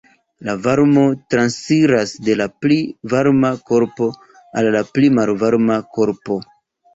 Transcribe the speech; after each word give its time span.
La 0.47 0.53
varmo 0.67 1.01
transiras 1.33 2.13
de 2.29 2.35
la 2.39 2.47
pli 2.63 2.77
varma 3.13 3.51
korpo 3.73 4.09
al 4.63 4.71
la 4.79 4.83
pli 4.97 5.13
malvarma 5.21 5.79
korpo. 6.01 6.41